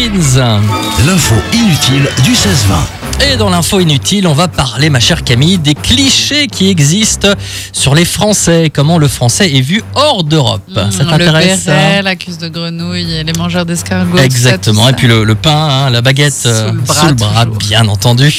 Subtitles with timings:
[0.00, 3.30] L'info inutile du 16-20.
[3.30, 7.28] Et dans l'info inutile, on va parler, ma chère Camille, des clichés qui existent
[7.72, 8.70] sur les Français.
[8.72, 10.62] Comment le français est vu hors d'Europe.
[10.74, 14.16] ça Mmh, le t'intéresse ça béret, la cuisse de grenouille et les mangeurs d'escargots.
[14.16, 14.80] Exactement.
[14.80, 17.86] tout ça, Et puis le, le pain, hein, la baguette Sous euh, le bras, bien
[17.86, 18.32] entendu.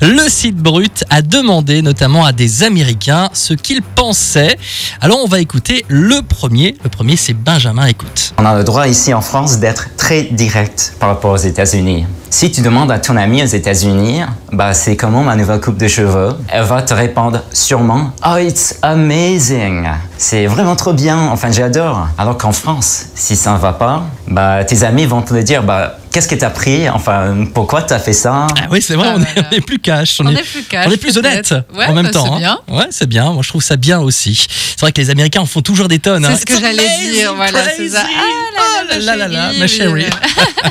[0.00, 4.56] Le site Brut a demandé notamment à des Américains ce qu'ils pensaient.
[5.00, 6.76] Alors on va écouter le premier.
[6.82, 7.86] Le premier, c'est Benjamin.
[7.86, 8.34] Écoute.
[8.38, 12.06] On a le droit ici en France d'être très direct par rapport aux États-Unis.
[12.30, 15.86] Si tu demandes à ton ami aux États-Unis, bah c'est comment ma nouvelle coupe de
[15.86, 19.86] cheveux, elle va te répondre sûrement Oh, it's amazing.
[20.16, 21.18] C'est vraiment trop bien.
[21.18, 22.08] Enfin, j'adore.
[22.18, 25.62] Alors qu'en France, si ça ne va pas, bah tes amis vont te le dire.
[25.64, 26.88] Bah qu'est-ce que t'as pris?
[26.88, 28.46] Enfin, pourquoi t'as fait ça?
[28.56, 29.48] Ah oui, c'est vrai, Ah on, est, là.
[29.50, 30.20] on est plus cash.
[30.20, 32.24] On est plus cash, On est plus honnête Ouais, en même bah, temps.
[32.26, 32.38] c'est hein.
[32.38, 32.58] bien.
[32.68, 33.32] Ouais, c'est bien.
[33.32, 34.46] Moi, je trouve ça bien aussi.
[34.48, 36.24] C'est vrai que les Américains en font toujours des tonnes.
[36.24, 36.36] C'est hein.
[36.38, 38.04] ce que j'allais dire, voilà, c'est ça.
[38.06, 40.06] Ah là là, Oh là là, ma chérie.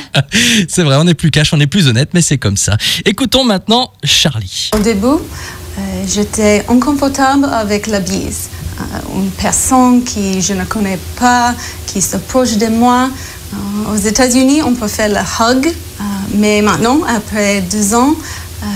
[0.68, 2.76] c'est vrai, on est plus cash, on est plus honnête, mais c'est comme ça.
[3.04, 4.70] Écoutons maintenant Charlie.
[4.74, 8.48] Au début, euh, j'étais inconfortable avec la bise.
[8.92, 11.54] Euh, une personne qui je ne connais pas,
[11.86, 13.08] qui s'approche de moi.
[13.54, 16.02] Euh, aux États-Unis, on peut faire le hug, euh,
[16.34, 18.14] mais maintenant, après deux ans,
[18.62, 18.66] euh,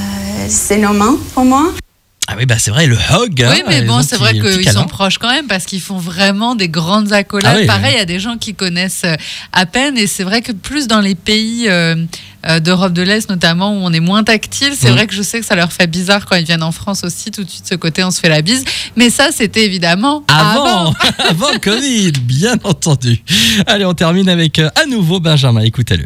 [0.49, 1.73] c'est normal pour moi.
[2.31, 3.43] Ah oui, bah c'est vrai, le hug.
[3.43, 6.55] hein, Oui, mais bon, c'est vrai qu'ils sont proches quand même parce qu'ils font vraiment
[6.55, 7.55] des grandes accolades.
[7.57, 7.95] Ah oui, Pareil, oui.
[7.95, 9.07] il y a des gens qui connaissent
[9.53, 11.69] à peine et c'est vrai que plus dans les pays
[12.61, 14.93] d'Europe de l'Est notamment où on est moins tactile, c'est Mm.
[14.95, 17.31] vrai que je sais que ça leur fait bizarre quand ils viennent en France aussi,
[17.31, 18.65] tout de suite ce côté on se fait la bise.
[18.97, 20.95] Mais ça, c'était évidemment Avant,
[21.29, 23.23] avant le Covid, bien entendu.
[23.67, 25.61] Allez, on termine avec euh, à nouveau Benjamin.
[25.63, 26.05] Écoutez-le.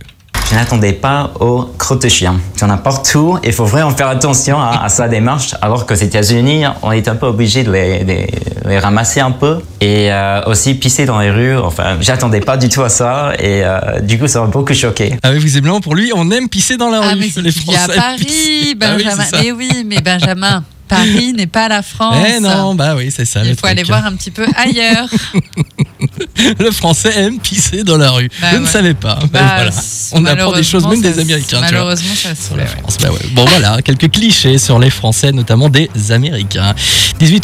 [0.53, 2.39] Je n'attendais pas aux crottes de chien.
[2.59, 5.55] Tu en as partout et il faut vraiment faire attention à, à sa démarche.
[5.63, 8.31] Alors qu'aux États-Unis, on est un peu obligé de les, les-
[8.69, 11.57] les ramasser un peu et euh, aussi pisser dans les rues.
[11.57, 15.17] Enfin, j'attendais pas du tout à ça et euh, du coup, ça m'a beaucoup choqué.
[15.23, 17.19] Ah oui, visiblement pour lui, on aime pisser dans la Ah, rue.
[17.21, 18.77] mais c'est les vis à Français Paris, pissent.
[18.83, 19.25] Ah oui, Benjamin.
[19.43, 22.25] mais oui, mais Benjamin, Paris n'est pas la France.
[22.29, 23.41] Eh non, bah oui, c'est ça.
[23.43, 23.71] Il le faut truc.
[23.73, 25.09] aller voir un petit peu ailleurs.
[26.59, 28.29] Le français aime pisser dans la rue.
[28.41, 29.19] Bah Je ne savais pas.
[29.33, 29.71] Bah, voilà.
[30.13, 31.47] On apprend des choses même malheureusement, des Américains.
[31.49, 31.71] tu vois.
[31.71, 32.55] Malheureusement, ça se fait.
[32.55, 32.67] ouais.
[33.03, 33.29] Bah ouais.
[33.33, 36.75] Bon voilà, quelques clichés sur les Français, notamment des Américains.
[37.19, 37.41] 18